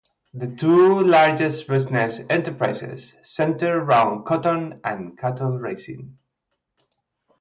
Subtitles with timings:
[0.33, 6.17] The two largest business enterprises centered around cotton and cattle-raising.